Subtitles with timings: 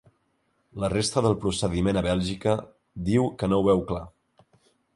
[0.83, 2.55] La resta del procediment a Bèlgica
[3.11, 4.05] diu que no ho veu clar.